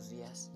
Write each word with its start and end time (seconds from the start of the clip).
los 0.00 0.08
días. 0.08 0.50